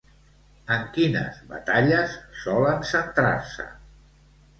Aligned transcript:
En 0.75 0.85
quines 0.95 1.35
batalles 1.51 2.15
solen 2.45 2.81
centrar-se? 2.93 3.67